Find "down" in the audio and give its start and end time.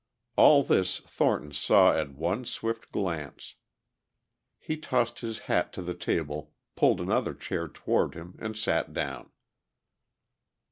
8.93-9.29